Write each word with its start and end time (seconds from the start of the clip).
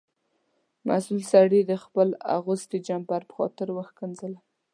مسؤل 0.87 1.19
سړي 1.33 1.61
د 1.65 1.73
خپل 1.83 2.07
اغوستي 2.37 2.77
جمپر 2.87 3.21
په 3.29 3.33
خاطر 3.37 3.67
وښکنځلم. 3.71 4.41